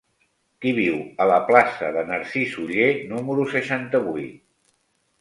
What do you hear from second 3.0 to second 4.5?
número seixanta-vuit?